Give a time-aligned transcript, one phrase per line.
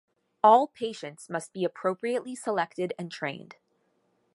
[0.43, 3.57] All patients must be appropriately selected and trained.